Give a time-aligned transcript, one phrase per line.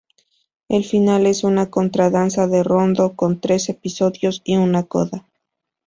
[0.67, 5.27] El final es una contradanza de rondó con tres episodios y una coda.